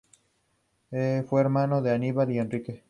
[0.89, 2.79] Fue hermano de Aníbal y Enrique.